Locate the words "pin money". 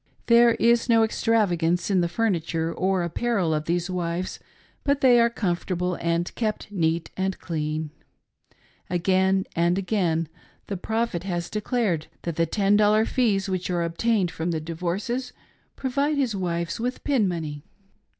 17.03-17.61